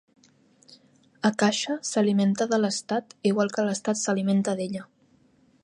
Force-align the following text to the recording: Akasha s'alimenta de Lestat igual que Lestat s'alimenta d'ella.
Akasha 1.29 1.75
s'alimenta 1.89 2.47
de 2.53 2.59
Lestat 2.63 3.13
igual 3.33 3.53
que 3.59 3.67
Lestat 3.69 4.01
s'alimenta 4.05 4.57
d'ella. 4.63 4.83